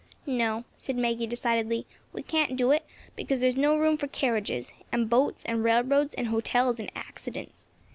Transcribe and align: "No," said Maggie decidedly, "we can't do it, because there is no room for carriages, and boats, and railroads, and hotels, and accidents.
"No," 0.25 0.63
said 0.79 0.95
Maggie 0.97 1.27
decidedly, 1.27 1.85
"we 2.11 2.23
can't 2.23 2.57
do 2.57 2.71
it, 2.71 2.87
because 3.15 3.39
there 3.39 3.49
is 3.49 3.55
no 3.55 3.77
room 3.77 3.97
for 3.97 4.07
carriages, 4.07 4.73
and 4.91 5.07
boats, 5.07 5.43
and 5.45 5.63
railroads, 5.63 6.15
and 6.15 6.29
hotels, 6.29 6.79
and 6.79 6.89
accidents. 6.95 7.67